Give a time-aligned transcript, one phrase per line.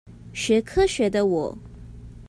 [0.33, 1.55] 學科學的我